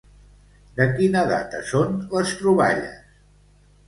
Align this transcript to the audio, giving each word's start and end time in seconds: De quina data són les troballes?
De 0.77 0.85
quina 0.93 1.21
data 1.31 1.59
són 1.71 1.93
les 2.15 2.31
troballes? 2.39 2.97